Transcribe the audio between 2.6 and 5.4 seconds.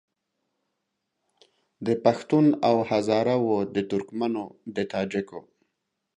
او هزاره وو د ترکمنو د تاجکو